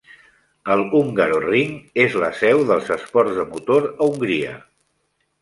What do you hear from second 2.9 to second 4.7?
esports de motor a Hongria.